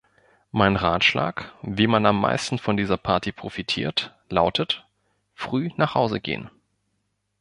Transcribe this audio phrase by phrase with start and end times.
[0.51, 4.83] Mein Ratschlag, wie man am meisten von dieser Party profitiert, lautet:
[5.35, 6.49] Früh nach Hause gehen.